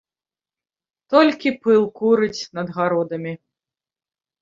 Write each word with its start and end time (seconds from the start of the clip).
Толькі 1.17 1.53
пыл 1.67 1.81
курыць 2.01 2.41
над 2.59 2.67
гародамі. 2.81 3.33